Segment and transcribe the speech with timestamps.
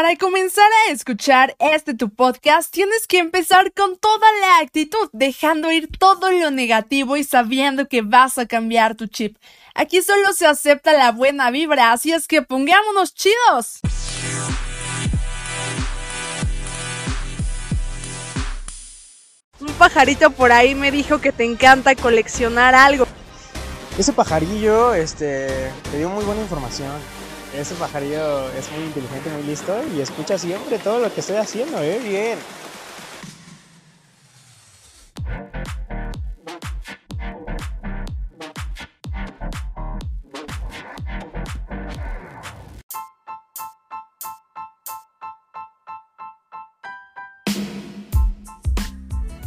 [0.00, 5.72] Para comenzar a escuchar este tu podcast, tienes que empezar con toda la actitud, dejando
[5.72, 9.36] ir todo lo negativo y sabiendo que vas a cambiar tu chip.
[9.74, 13.80] Aquí solo se acepta la buena vibra, así es que pongámonos chidos.
[19.58, 23.04] Un pajarito por ahí me dijo que te encanta coleccionar algo.
[23.98, 25.48] Ese pajarillo este,
[25.90, 27.17] te dio muy buena información.
[27.58, 31.82] Ese pajarillo es muy inteligente, muy listo y escucha siempre todo lo que estoy haciendo,
[31.82, 31.98] ¿eh?
[31.98, 32.38] Bien.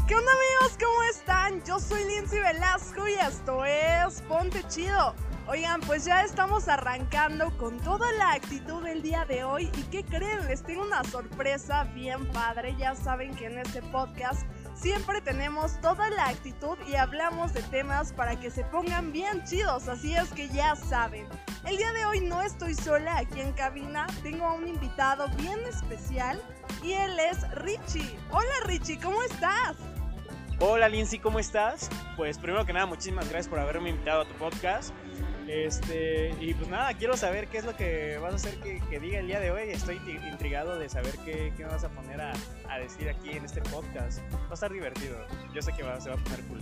[0.06, 0.78] ¿Qué onda amigos?
[0.84, 1.64] ¿Cómo están?
[1.64, 5.31] Yo soy Lindsay Velasco y esto es Ponte Chido.
[5.52, 10.02] Oigan, pues ya estamos arrancando con toda la actitud del día de hoy y ¿qué
[10.02, 10.48] creen?
[10.48, 12.74] Les tengo una sorpresa bien padre.
[12.80, 14.44] Ya saben que en este podcast
[14.76, 19.90] siempre tenemos toda la actitud y hablamos de temas para que se pongan bien chidos,
[19.90, 21.28] así es que ya saben.
[21.66, 25.60] El día de hoy no estoy sola aquí en cabina, tengo a un invitado bien
[25.68, 26.42] especial
[26.82, 28.18] y él es Richie.
[28.30, 29.76] Hola Richie, ¿cómo estás?
[30.64, 31.90] Hola Lindsay, ¿cómo estás?
[32.16, 34.94] Pues primero que nada, muchísimas gracias por haberme invitado a tu podcast.
[35.48, 39.20] Este, y pues nada, quiero saber qué es lo que vas a hacer que, diga
[39.20, 39.70] el día de hoy.
[39.70, 40.00] Estoy
[40.32, 42.34] intrigado de saber qué, qué me vas a poner a,
[42.70, 44.20] a, decir aquí en este podcast.
[44.34, 45.18] Va a estar divertido.
[45.54, 46.62] Yo sé que se va a poner cool.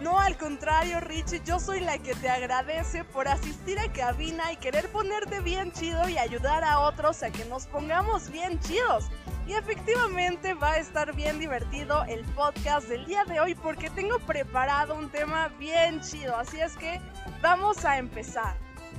[0.00, 4.56] No, al contrario, Richie, yo soy la que te agradece por asistir a cabina y
[4.56, 9.06] querer ponerte bien chido y ayudar a otros a que nos pongamos bien chidos.
[9.46, 14.18] Y efectivamente va a estar bien divertido el podcast del día de hoy porque tengo
[14.18, 17.00] preparado un tema bien chido, así es que
[17.40, 18.54] vamos a empezar.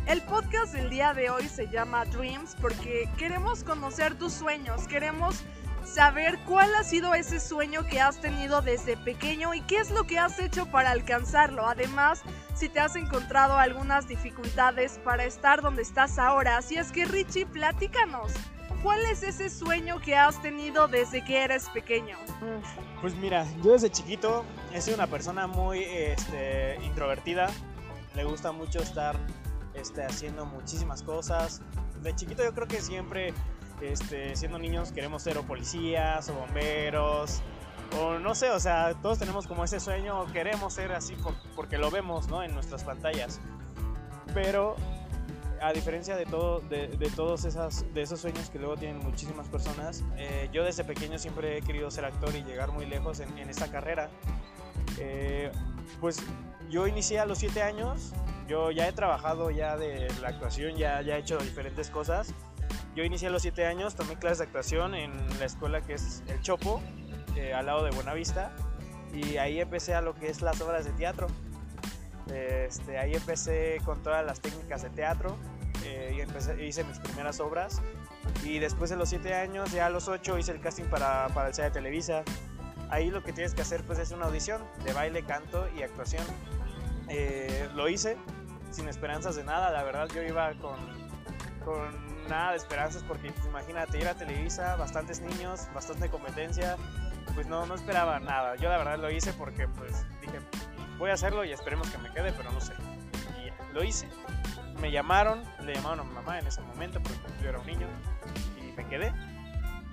[0.07, 5.43] El podcast del día de hoy se llama Dreams porque queremos conocer tus sueños, queremos
[5.87, 10.03] saber cuál ha sido ese sueño que has tenido desde pequeño y qué es lo
[10.05, 11.65] que has hecho para alcanzarlo.
[11.65, 12.21] Además,
[12.53, 16.57] si te has encontrado algunas dificultades para estar donde estás ahora.
[16.57, 18.33] Así es que Richie, platícanos.
[18.83, 22.15] ¿Cuál es ese sueño que has tenido desde que eres pequeño?
[23.01, 27.49] Pues mira, yo desde chiquito he sido una persona muy este, introvertida.
[28.15, 29.17] Le gusta mucho estar
[29.73, 31.61] este, haciendo muchísimas cosas.
[32.01, 33.33] De chiquito yo creo que siempre,
[33.81, 37.41] este, siendo niños, queremos ser o policías o bomberos.
[37.99, 41.77] O no sé, o sea, todos tenemos como ese sueño, queremos ser así por, porque
[41.77, 42.43] lo vemos ¿no?
[42.43, 43.39] en nuestras pantallas.
[44.33, 44.75] Pero
[45.61, 50.03] a diferencia de, todo, de, todos esas, de esos sueños que luego tienen muchísimas personas,
[50.17, 53.49] eh, yo desde pequeño siempre he querido ser actor y llegar muy lejos en, en
[53.49, 54.09] esta carrera.
[54.99, 55.51] Eh,
[55.99, 56.21] pues
[56.69, 58.13] yo inicié a los 7 años,
[58.47, 62.33] yo ya he trabajado ya de la actuación, ya, ya he hecho diferentes cosas.
[62.97, 66.23] Yo inicié a los 7 años, tomé clases de actuación en la escuela que es
[66.25, 66.81] El Chopo,
[67.35, 68.51] eh, al lado de Buenavista,
[69.13, 71.27] y ahí empecé a lo que es las obras de teatro.
[72.33, 75.37] Este, ahí empecé con todas las técnicas de teatro
[75.85, 77.83] eh, y empecé, hice mis primeras obras.
[78.43, 81.49] Y después de los 7 años, ya a los 8 hice el casting para, para
[81.49, 82.23] el SEA de Televisa.
[82.89, 86.23] Ahí lo que tienes que hacer pues es una audición de baile, canto y actuación.
[87.09, 88.17] Eh, lo hice
[88.71, 90.79] sin esperanzas de nada, la verdad yo iba con,
[91.63, 96.77] con nada de esperanzas porque pues, imagínate ir a Televisa, bastantes niños, bastante competencia,
[97.33, 98.55] pues no, no esperaba nada.
[98.55, 100.39] Yo la verdad lo hice porque pues dije,
[100.97, 102.73] voy a hacerlo y esperemos que me quede, pero no sé.
[103.37, 104.07] Y lo hice.
[104.81, 107.87] Me llamaron, le llamaron a mi mamá en ese momento porque yo era un niño
[108.59, 109.13] y me quedé.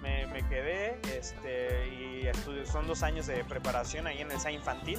[0.02, 4.98] Me, quedé este, y estudio, son dos años de preparación ahí en el SEA infantil.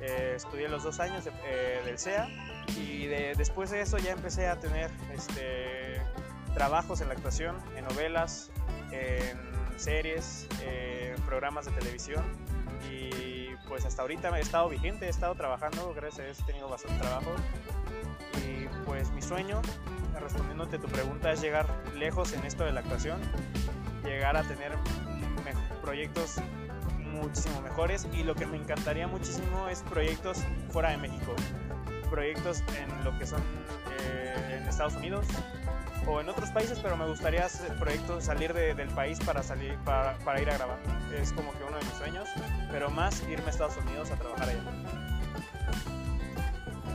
[0.00, 2.28] Eh, estudié los dos años eh, del SEA
[2.76, 5.75] y de, después de eso ya empecé a tener este,
[6.56, 8.50] trabajos en la actuación, en novelas,
[8.90, 9.36] en
[9.76, 12.24] series, eh, programas de televisión
[12.90, 16.66] y pues hasta ahorita he estado vigente, he estado trabajando, gracias a Dios he tenido
[16.66, 17.30] bastante trabajo.
[18.38, 19.60] Y pues mi sueño,
[20.18, 23.20] respondiéndote tu pregunta, es llegar lejos en esto de la actuación,
[24.02, 24.72] llegar a tener
[25.82, 26.36] proyectos
[26.98, 30.38] muchísimo mejores y lo que me encantaría muchísimo es proyectos
[30.70, 31.34] fuera de México,
[32.08, 33.42] proyectos en lo que son
[34.00, 35.26] eh, en Estados Unidos
[36.06, 39.76] o en otros países, pero me gustaría hacer proyectos, salir de, del país para, salir,
[39.84, 40.78] para, para ir a grabar.
[41.12, 42.28] Es como que uno de mis sueños,
[42.70, 44.62] pero más irme a Estados Unidos a trabajar allá.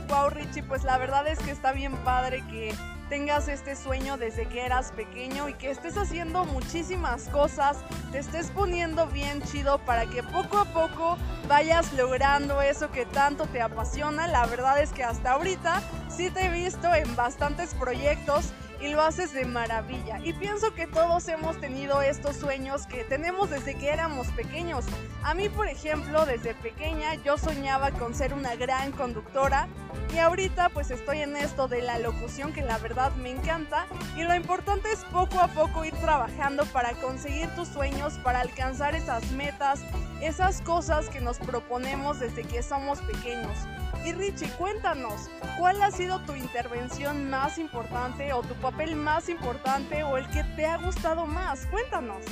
[0.08, 2.74] Wow, Richie, pues la verdad es que está bien padre que
[3.08, 7.76] tengas este sueño desde que eras pequeño y que estés haciendo muchísimas cosas,
[8.10, 13.44] te estés poniendo bien chido para que poco a poco vayas logrando eso que tanto
[13.46, 14.28] te apasiona.
[14.28, 19.00] La verdad es que hasta ahorita sí te he visto en bastantes proyectos y lo
[19.00, 20.18] haces de maravilla.
[20.24, 24.84] Y pienso que todos hemos tenido estos sueños que tenemos desde que éramos pequeños.
[25.22, 29.68] A mí, por ejemplo, desde pequeña yo soñaba con ser una gran conductora
[30.12, 33.86] y ahorita pues estoy en esto de la locución que la verdad me encanta
[34.16, 38.94] y lo importante es poco a poco ir trabajando para conseguir tus sueños, para alcanzar
[38.94, 39.80] esas metas,
[40.20, 43.56] esas cosas que nos proponemos desde que somos pequeños.
[44.04, 50.02] Y Richie, cuéntanos, ¿cuál ha sido tu intervención más importante o tu papel más importante
[50.02, 51.66] o el que te ha gustado más?
[51.66, 52.24] Cuéntanos.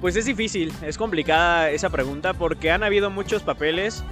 [0.00, 4.04] Pues es difícil, es complicada esa pregunta porque han habido muchos papeles.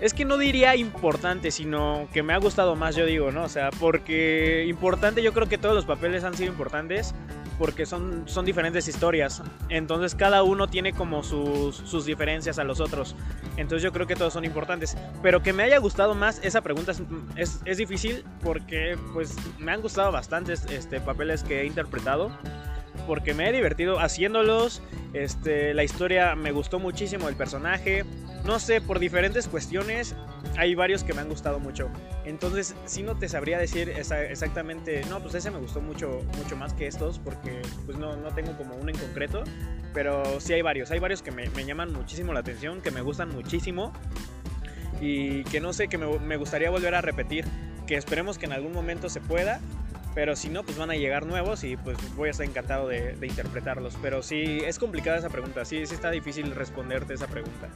[0.00, 3.44] Es que no diría importante, sino que me ha gustado más, yo digo, ¿no?
[3.44, 7.14] O sea, porque importante yo creo que todos los papeles han sido importantes,
[7.58, 9.42] porque son, son diferentes historias.
[9.68, 13.14] Entonces cada uno tiene como sus, sus, diferencias a los otros.
[13.56, 14.96] Entonces yo creo que todos son importantes.
[15.22, 16.92] Pero que me haya gustado más, esa pregunta
[17.36, 22.30] es, es, difícil porque pues me han gustado bastantes este, papeles que he interpretado
[23.06, 24.82] porque me he divertido haciéndolos.
[25.12, 28.04] Este, la historia me gustó muchísimo el personaje.
[28.44, 30.14] No sé, por diferentes cuestiones
[30.56, 31.90] hay varios que me han gustado mucho.
[32.24, 36.72] Entonces, sí no te sabría decir exactamente, no, pues ese me gustó mucho, mucho más
[36.72, 39.44] que estos porque pues no, no tengo como uno en concreto.
[39.92, 43.00] Pero sí hay varios, hay varios que me, me llaman muchísimo la atención, que me
[43.00, 43.92] gustan muchísimo
[45.00, 47.44] y que no sé, que me, me gustaría volver a repetir.
[47.86, 49.60] Que esperemos que en algún momento se pueda
[50.14, 53.16] pero si no, pues van a llegar nuevos y pues voy a estar encantado de,
[53.20, 53.96] interpretarlos.
[54.00, 57.68] Pero sí, es complicada esa pregunta, sí, sí está difícil responderte esa pregunta.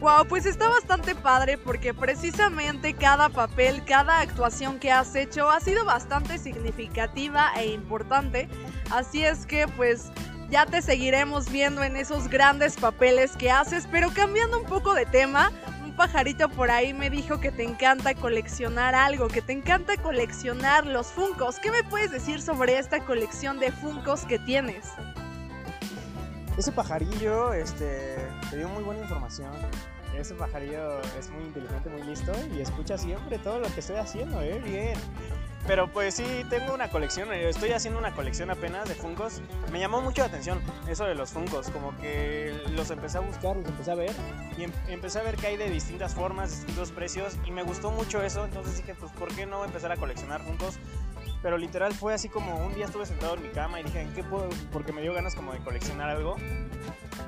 [0.00, 5.60] Wow, pues está bastante padre porque precisamente cada papel, cada actuación que has hecho ha
[5.60, 8.48] sido bastante significativa e importante.
[8.90, 10.12] Así es que pues
[10.50, 15.06] ya te seguiremos viendo en esos grandes papeles que haces, pero cambiando un poco de
[15.06, 15.50] tema,
[15.96, 21.08] pajarito por ahí me dijo que te encanta coleccionar algo, que te encanta coleccionar los
[21.08, 21.58] Funcos.
[21.58, 24.86] ¿Qué me puedes decir sobre esta colección de Funcos que tienes?
[26.56, 28.16] Ese pajarillo este,
[28.50, 29.52] te dio muy buena información.
[30.16, 34.40] Ese pajarillo es muy inteligente, muy listo y escucha siempre todo lo que estoy haciendo,
[34.40, 34.60] ¿eh?
[34.64, 34.94] Bien.
[35.66, 39.42] Pero pues sí, tengo una colección, eh, estoy haciendo una colección apenas de Funkos.
[39.72, 43.56] Me llamó mucho la atención eso de los Funkos, como que los empecé a buscar,
[43.56, 44.12] los empecé a ver
[44.56, 47.90] y em, empecé a ver que hay de distintas formas, distintos precios y me gustó
[47.90, 50.78] mucho eso, entonces dije, pues ¿por qué no empezar a coleccionar Funkos?
[51.42, 54.14] Pero literal fue así como un día estuve sentado en mi cama y dije, ¿en
[54.14, 54.48] qué puedo?
[54.72, 56.36] Porque me dio ganas como de coleccionar algo.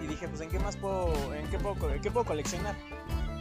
[0.03, 2.77] Y dije, pues ¿en qué más puedo, en qué puedo, en qué puedo coleccionar?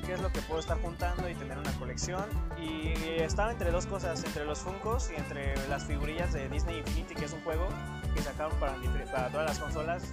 [0.07, 2.23] qué es lo que puedo estar juntando y tener una colección.
[2.57, 7.13] Y estaba entre dos cosas, entre los Funkos y entre las figurillas de Disney Infinity,
[7.13, 7.67] que es un juego
[8.15, 8.75] que sacaron para,
[9.11, 10.03] para todas las consolas,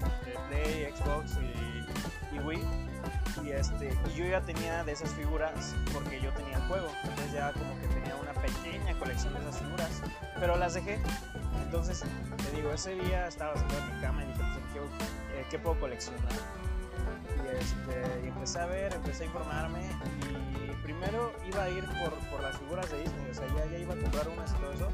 [0.49, 1.39] Play, Xbox
[2.33, 2.61] y, Wii.
[3.45, 6.89] Y, este, y yo ya tenía de esas figuras porque yo tenía el juego.
[7.05, 10.03] Entonces ya como que tenía una pequeña colección de esas figuras.
[10.41, 10.99] Pero las dejé.
[11.63, 12.03] Entonces,
[12.37, 14.24] te digo, ese día estaba sentado en mi cama y
[15.55, 16.33] ¿qué, eh, ¿qué puedo coleccionar?
[17.61, 19.83] Este, y, empecé a ver, empecé a informarme
[20.29, 23.79] y primero iba a ir por, por las figuras de Disney, o sea, ya, ya,
[23.79, 24.89] iba a comprar unas y todo eso,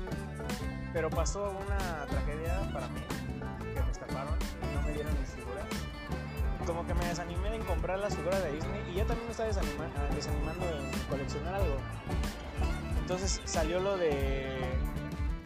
[0.93, 3.01] pero pasó una tragedia para mí,
[3.75, 5.67] que me estafaron y no me dieron mis figuras.
[6.67, 9.49] Como que me desanimé en comprar las figuras de Disney y ya también me estaba
[9.49, 11.77] ah, desanimando en coleccionar algo.
[13.01, 14.59] Entonces salió lo de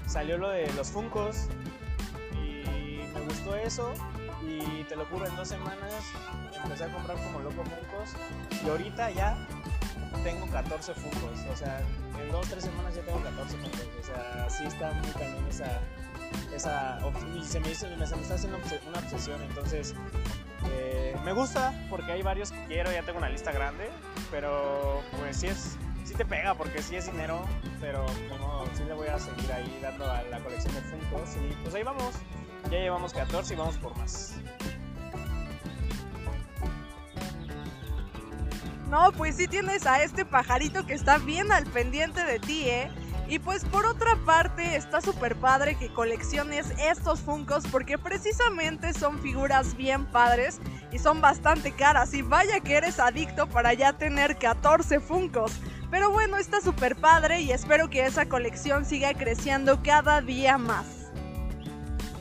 [0.07, 1.49] salió lo de los Funcos
[2.33, 3.95] y me gustó eso
[4.47, 6.05] y te lo juro, en dos semanas
[6.63, 8.15] empecé a comprar como loco Funcos.
[8.65, 9.37] Y ahorita ya
[10.23, 11.41] tengo 14 Funcos.
[11.53, 11.81] O sea,
[12.21, 13.89] en dos, tres semanas ya tengo 14 Funcos.
[14.01, 15.81] O sea, sí está muy cañón esa.
[16.55, 16.99] esa
[17.37, 18.59] y se me, dice, me, está haciendo
[18.89, 19.43] una obsesión.
[19.43, 19.95] Entonces,
[20.73, 22.93] eh, me gusta porque hay varios que quiero.
[22.93, 23.91] Ya tengo una lista grande.
[24.31, 25.77] Pero, pues sí es.
[26.05, 27.47] Sí te pega porque sí es dinero,
[27.81, 31.55] pero como sí le voy a seguir ahí dando a la colección de Funkos y
[31.63, 32.15] pues ahí vamos.
[32.71, 34.35] Ya llevamos 14 y vamos por más.
[38.89, 42.91] No, pues sí tienes a este pajarito que está bien al pendiente de ti, ¿eh?
[43.27, 49.19] Y pues por otra parte está súper padre que colecciones estos Funcos porque precisamente son
[49.19, 50.61] figuras bien padres
[50.93, 55.53] y son bastante caras y vaya que eres adicto para ya tener 14 Funcos.
[55.91, 61.04] Pero bueno, está súper padre y espero que esa colección siga creciendo cada día más.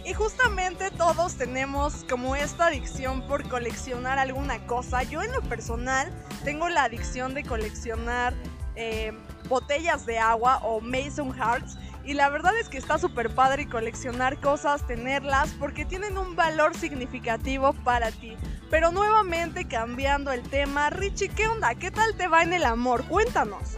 [0.06, 5.04] Y justamente todos tenemos como esta adicción por coleccionar alguna cosa.
[5.04, 6.12] Yo en lo personal
[6.44, 8.34] tengo la adicción de coleccionar
[8.76, 9.14] eh,
[9.48, 11.78] botellas de agua o Mason Hearts.
[12.04, 16.76] Y la verdad es que está súper padre coleccionar cosas, tenerlas, porque tienen un valor
[16.76, 18.36] significativo para ti.
[18.70, 21.76] Pero nuevamente cambiando el tema, Richie, ¿qué onda?
[21.76, 23.06] ¿Qué tal te va en el amor?
[23.06, 23.78] Cuéntanos.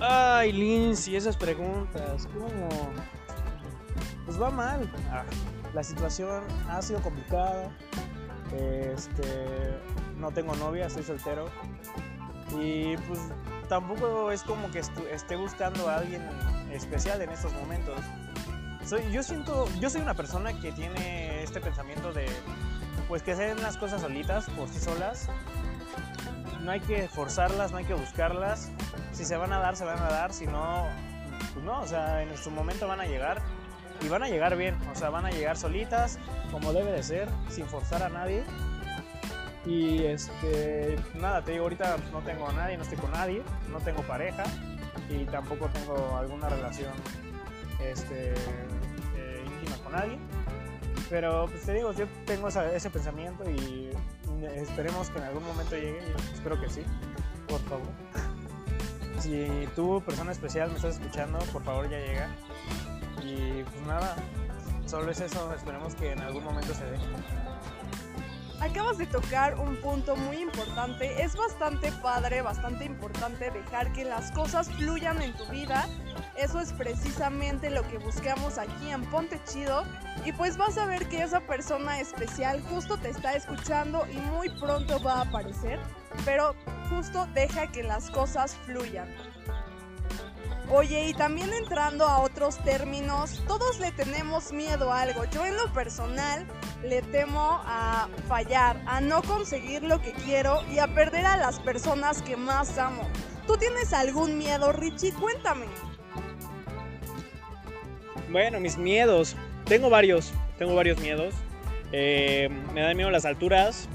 [0.00, 2.68] Ay, Lindsay, esas preguntas, ¿cómo?
[4.26, 4.90] Pues va mal.
[5.10, 5.24] Ah,
[5.72, 7.70] la situación ha sido complicada.
[8.52, 9.78] Este,
[10.18, 11.46] no tengo novia, estoy soltero.
[12.58, 13.20] Y pues
[13.68, 16.22] tampoco es como que esté buscando a alguien
[16.72, 17.98] especial en estos momentos.
[18.84, 22.26] Soy, yo siento, yo soy una persona que tiene este pensamiento de,
[23.08, 25.28] pues que se las cosas solitas, por sí solas.
[26.62, 28.70] No hay que forzarlas, no hay que buscarlas.
[29.12, 30.32] Si se van a dar, se van a dar.
[30.32, 30.84] Si no,
[31.52, 33.40] pues no, o sea, en su momento van a llegar
[34.00, 34.76] y van a llegar bien.
[34.92, 36.18] O sea, van a llegar solitas,
[36.50, 38.44] como debe de ser, sin forzar a nadie.
[39.64, 43.80] Y este, nada, te digo, ahorita no tengo a nadie, no estoy con nadie, no
[43.80, 44.44] tengo pareja
[45.10, 46.92] y tampoco tengo alguna relación
[47.84, 48.32] este,
[49.16, 50.18] eh, íntima con nadie.
[51.10, 53.90] Pero pues te digo, yo tengo ese pensamiento y
[54.54, 56.00] esperemos que en algún momento llegue,
[56.32, 56.82] espero que sí,
[57.48, 57.86] por favor.
[59.18, 62.28] Si tú, persona especial, me estás escuchando, por favor ya llega.
[63.26, 64.14] Y pues nada,
[64.86, 66.98] solo es eso, esperemos que en algún momento se dé.
[68.60, 71.22] Acabas de tocar un punto muy importante.
[71.22, 75.86] Es bastante padre, bastante importante dejar que las cosas fluyan en tu vida.
[76.38, 79.84] Eso es precisamente lo que buscamos aquí en Ponte Chido.
[80.24, 84.48] Y pues vas a ver que esa persona especial justo te está escuchando y muy
[84.48, 85.78] pronto va a aparecer.
[86.24, 86.54] Pero
[86.88, 89.08] justo deja que las cosas fluyan.
[90.68, 95.24] Oye, y también entrando a otros términos, todos le tenemos miedo a algo.
[95.26, 96.44] Yo en lo personal
[96.82, 101.60] le temo a fallar, a no conseguir lo que quiero y a perder a las
[101.60, 103.08] personas que más amo.
[103.46, 105.12] ¿Tú tienes algún miedo, Richie?
[105.12, 105.66] Cuéntame.
[108.28, 109.36] Bueno, mis miedos.
[109.66, 111.32] Tengo varios, tengo varios miedos.
[111.92, 113.88] Eh, me da miedo las alturas.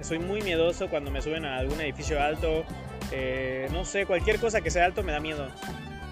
[0.00, 2.64] Soy muy miedoso cuando me suben a algún edificio alto.
[3.12, 5.48] Eh, no sé, cualquier cosa que sea alto me da miedo.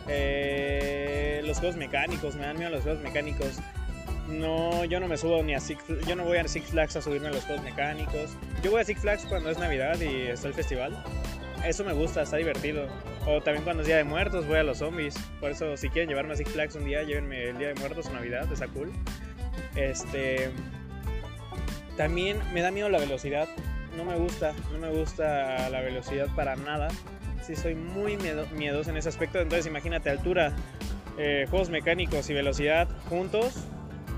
[0.08, 3.58] Eh, los juegos mecánicos, me dan miedo los juegos mecánicos.
[4.28, 7.02] No, yo no me subo ni a Six yo no voy a Six Flags a
[7.02, 8.36] subirme a los juegos mecánicos.
[8.62, 10.96] Yo voy a Six Flags cuando es Navidad y está el festival.
[11.64, 12.86] Eso me gusta, está divertido.
[13.26, 15.14] O también cuando es Día de Muertos voy a los zombies.
[15.40, 18.06] Por eso si quieren llevarme a Six Flags un día, llévenme el Día de Muertos
[18.06, 18.92] o Navidad, está cool.
[19.76, 20.50] Este
[21.96, 23.48] también me da miedo la velocidad.
[23.96, 26.88] No me gusta, no me gusta la velocidad para nada
[27.46, 29.40] sí soy muy miedoso en ese aspecto.
[29.40, 30.52] Entonces imagínate altura,
[31.18, 33.54] eh, juegos mecánicos y velocidad juntos,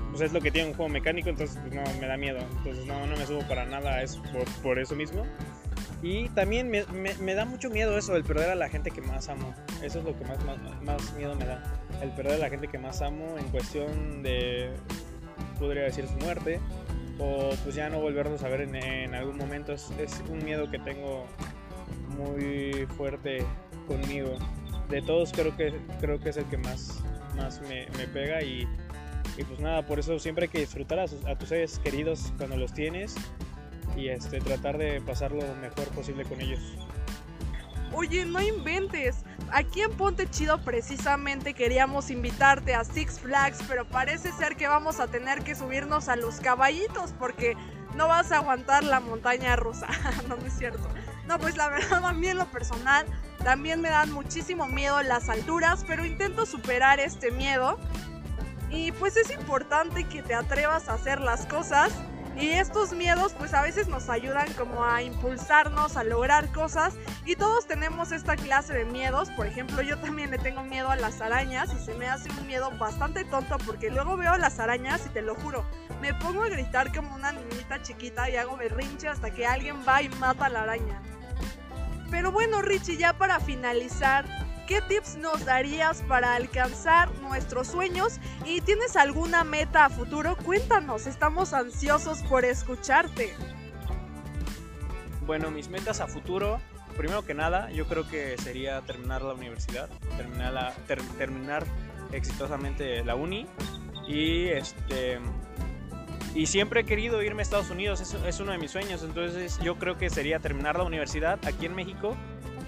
[0.09, 2.39] pues es lo que tiene un juego mecánico, entonces pues, no me da miedo.
[2.57, 4.21] Entonces no, no me subo para nada eso,
[4.63, 5.25] por, eso mismo.
[6.01, 9.53] Y también me, da mucho miedo eso, el perder a la gente que más amo.
[9.83, 10.37] Eso es lo que más,
[10.81, 11.61] más, miedo me da.
[12.01, 14.71] El perder a la gente que más amo en cuestión de,
[15.59, 16.61] podría decir, su muerte.
[17.21, 19.73] O pues ya no volvernos a ver en, en algún momento.
[19.73, 21.25] Es, es un miedo que tengo
[22.19, 23.45] muy fuerte
[23.87, 24.35] conmigo.
[24.89, 27.03] De todos creo que, creo que es el que más,
[27.35, 28.67] más me, pega y,
[29.35, 33.15] pues nada, por eso siempre hay que disfrutar a, tus seres queridos cuando los tienes
[33.95, 36.59] y este, tratar de pasar lo mejor posible con ellos.
[37.93, 39.23] Oye, no inventes.
[39.51, 44.99] Aquí en Ponte Chido precisamente queríamos invitarte a Six Flags, pero parece ser que vamos
[44.99, 47.55] a tener que subirnos a los caballitos porque
[47.95, 49.87] no vas a aguantar la montaña rusa.
[50.27, 50.87] no, no es cierto.
[51.29, 53.05] No, pues la verdad a mí en lo personal
[53.43, 57.77] también me dan muchísimo miedo las alturas, pero intento superar este miedo.
[58.71, 61.91] Y pues es importante que te atrevas a hacer las cosas.
[62.35, 66.95] Y estos miedos pues a veces nos ayudan como a impulsarnos, a lograr cosas.
[67.25, 69.29] Y todos tenemos esta clase de miedos.
[69.31, 72.47] Por ejemplo, yo también le tengo miedo a las arañas y se me hace un
[72.47, 75.63] miedo bastante tonto porque luego veo las arañas y te lo juro,
[76.01, 80.01] me pongo a gritar como una niñita chiquita y hago berrinche hasta que alguien va
[80.01, 80.99] y mata a la araña.
[82.11, 84.25] Pero bueno, Richie, ya para finalizar,
[84.67, 88.19] ¿qué tips nos darías para alcanzar nuestros sueños?
[88.45, 90.35] ¿Y tienes alguna meta a futuro?
[90.37, 93.33] Cuéntanos, estamos ansiosos por escucharte.
[95.25, 96.59] Bueno, mis metas a futuro,
[96.97, 99.87] primero que nada, yo creo que sería terminar la universidad,
[100.17, 100.73] terminar,
[101.17, 101.63] terminar
[102.11, 103.45] exitosamente la uni
[104.07, 105.19] y este
[106.35, 109.03] y siempre he querido irme a Estados Unidos, es, uno de mis sueños.
[109.03, 112.15] Entonces yo creo que sería terminar la universidad aquí en México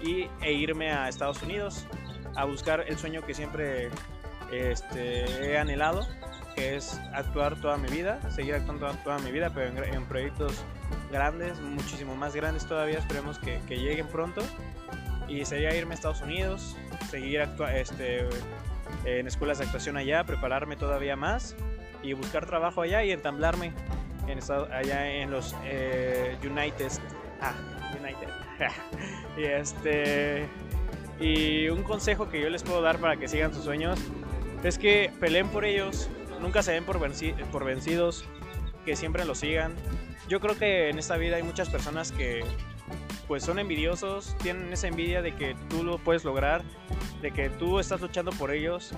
[0.04, 1.86] y, e irme a Estados Unidos
[2.36, 3.90] a buscar el sueño que siempre
[4.52, 6.08] este, he anhelado,
[6.56, 10.64] que es actuar toda mi vida, seguir actuando toda, mi vida, pero en, proyectos
[11.12, 14.42] grandes, muchísimo más grandes todavía, esperemos que, lleguen pronto.
[15.28, 16.76] Y sería irme a Estados Unidos,
[17.10, 18.28] seguir este,
[19.06, 21.56] en escuelas de actuación allá, prepararme todavía más
[22.04, 23.74] y buscar trabajo allá y entamblarme
[24.28, 24.40] en
[24.72, 26.92] allá en los eh, United.
[27.42, 27.54] Ah,
[28.00, 28.28] United.
[29.38, 30.48] y este
[31.20, 34.00] Y un consejo que yo les puedo dar para que sigan sus sueños
[34.64, 37.00] es que peleen por ellos, nunca se den por,
[37.52, 38.26] por vencidos,
[38.86, 39.74] que siempre lo sigan.
[40.30, 42.44] Yo creo que en esta vida hay muchas personas que
[43.28, 46.64] pues son envidiosos, tienen esa envidia de que tú lo puedes lograr,
[47.22, 48.94] de que tú estás luchando por ellos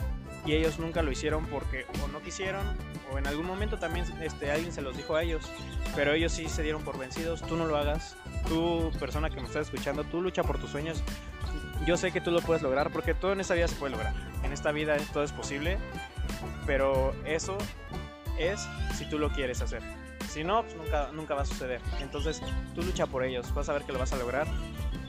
[0.45, 2.65] y ellos nunca lo hicieron porque o no quisieron
[3.13, 5.43] o en algún momento también este, alguien se los dijo a ellos,
[5.95, 8.15] pero ellos sí se dieron por vencidos, tú no lo hagas,
[8.47, 11.03] tú persona que me estás escuchando, tú lucha por tus sueños,
[11.85, 14.13] yo sé que tú lo puedes lograr porque todo en esta vida se puede lograr,
[14.43, 15.77] en esta vida todo es posible,
[16.65, 17.57] pero eso
[18.39, 19.81] es si tú lo quieres hacer.
[20.29, 21.79] Si no, pues nunca, nunca va a suceder.
[22.01, 22.41] Entonces,
[22.73, 24.47] tú lucha por ellos, vas a ver que lo vas a lograr.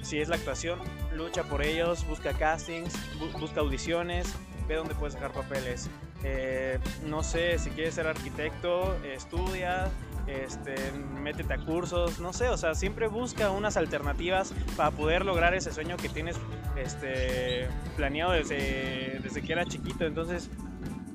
[0.03, 0.79] Si es la actuación,
[1.15, 2.93] lucha por ellos, busca castings,
[3.41, 4.35] busca audiciones,
[4.69, 5.89] ve dónde puedes sacar papeles.
[6.27, 9.91] Eh, no sé, si quieres ser arquitecto, estudia,
[10.27, 10.75] este,
[11.21, 15.71] métete a cursos, no sé, o sea, siempre busca unas alternativas para poder lograr ese
[15.71, 16.37] sueño que tienes
[16.77, 20.07] este, planeado desde, desde que era chiquito.
[20.07, 20.49] Entonces,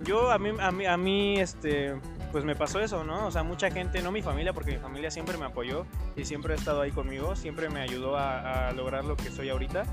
[0.04, 1.96] yo, a mí, a mí, a mí este,
[2.32, 3.26] pues me pasó eso, ¿no?
[3.26, 6.54] O sea, mucha gente, no mi familia, porque mi familia siempre me apoyó y siempre
[6.54, 9.86] ha estado ahí conmigo, siempre me ayudó a, a lograr lo que soy ahorita,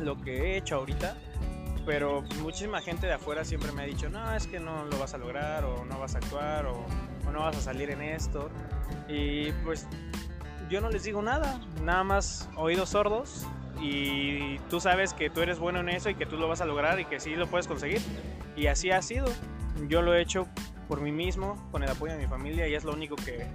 [0.00, 1.16] lo que he hecho ahorita
[1.86, 5.14] pero muchísima gente de afuera siempre me ha dicho, no, es que no lo vas
[5.14, 6.84] a lograr o no vas a actuar o,
[7.32, 8.50] no vas a salir en esto.
[9.08, 9.86] Y pues
[10.68, 13.46] yo no les digo nada, nada más oídos sordos
[13.80, 16.64] y tú sabes que tú eres bueno en eso y que tú lo vas a
[16.64, 18.00] lograr y que sí lo puedes conseguir.
[18.56, 19.26] Y así ha sido.
[19.88, 20.48] Yo lo he hecho
[20.88, 23.46] por mí mismo, con el apoyo de mi familia y es lo único que,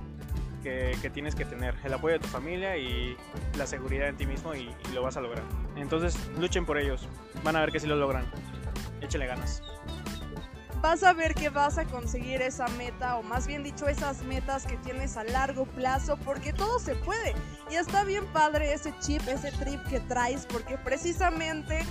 [0.66, 3.16] que, tienes que tener, el apoyo de tu familia y
[3.56, 5.44] la seguridad en ti mismo y, lo vas a lograr.
[5.76, 7.08] Entonces luchen por ellos,
[7.44, 8.26] van a ver que sí lo logran,
[9.02, 9.62] échale ganas
[10.82, 14.68] vas a ver que vas a conseguir esa meta, o más bien dicho, esas metas
[14.68, 17.34] que tienes a largo plazo, porque todo se puede.
[17.72, 21.84] Y está bien padre ese chip, ese trip que traes, porque precisamente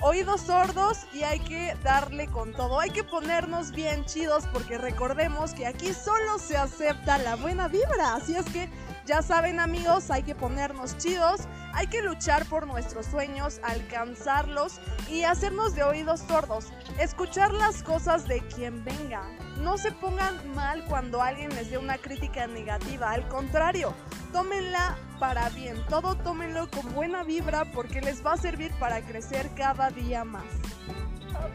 [0.00, 2.80] oídos sordos y hay que darle con todo.
[2.80, 8.14] Hay que ponernos bien chidos porque recordemos que aquí solo se acepta la buena vibra.
[8.14, 8.68] Así es que
[9.08, 11.40] ya saben amigos, hay que ponernos chidos,
[11.72, 16.66] hay que luchar por nuestros sueños, alcanzarlos y hacernos de oídos sordos.
[17.00, 19.22] Escuchar las cosas de quien venga.
[19.62, 23.94] No se pongan mal cuando alguien les dé una crítica negativa, al contrario,
[24.30, 29.50] tómenla para bien, todo tómenlo con buena vibra porque les va a servir para crecer
[29.56, 30.44] cada día más.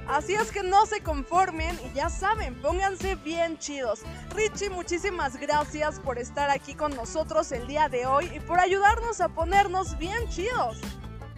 [0.07, 4.01] Así es que no se conformen y ya saben, pónganse bien chidos.
[4.35, 9.21] Richie, muchísimas gracias por estar aquí con nosotros el día de hoy y por ayudarnos
[9.21, 10.77] a ponernos bien chidos.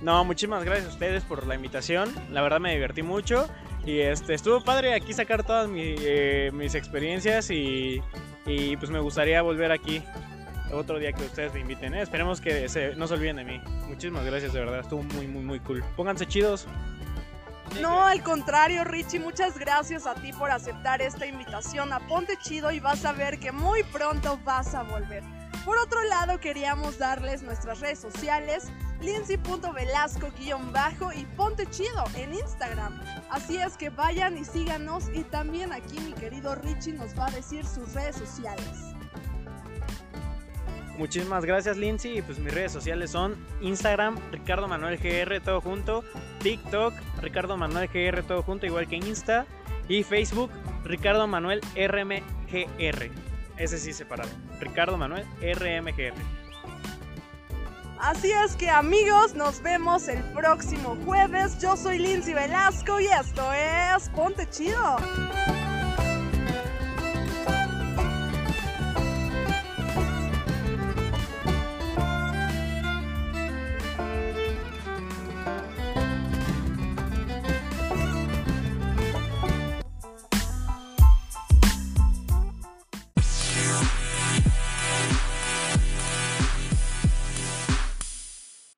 [0.01, 2.13] No, muchísimas gracias a ustedes por la invitación.
[2.31, 3.47] La verdad me divertí mucho
[3.85, 8.01] y este estuvo padre aquí sacar todas eh, mis experiencias y,
[8.45, 10.03] y pues me gustaría volver aquí
[10.71, 11.93] otro día que ustedes me inviten.
[11.93, 12.01] ¿eh?
[12.01, 13.61] Esperemos que se, no se olviden de mí.
[13.87, 14.79] Muchísimas gracias, de verdad.
[14.79, 15.83] Estuvo muy, muy, muy cool.
[15.95, 16.67] Pónganse chidos.
[17.81, 22.71] No, al contrario, Richie, muchas gracias a ti por aceptar esta invitación a Ponte Chido
[22.71, 25.21] y vas a ver que muy pronto vas a volver.
[25.65, 28.69] Por otro lado, queríamos darles nuestras redes sociales,
[29.01, 32.97] lindsay.velasco-bajo y Ponte Chido en Instagram.
[33.29, 37.31] Así es que vayan y síganos y también aquí mi querido Richie nos va a
[37.31, 38.94] decir sus redes sociales.
[40.97, 46.03] Muchísimas gracias Lindsay y pues mis redes sociales son Instagram Ricardo Manuel GR todo junto,
[46.41, 49.45] TikTok Ricardo Manuel GR todo junto igual que Insta
[49.89, 50.51] y Facebook
[50.83, 53.11] Ricardo Manuel RMGR.
[53.57, 54.29] Ese sí separado.
[54.59, 56.13] Ricardo Manuel RMGR.
[57.99, 61.59] Así es que amigos, nos vemos el próximo jueves.
[61.59, 64.97] Yo soy Lindsay Velasco y esto es Ponte Chido.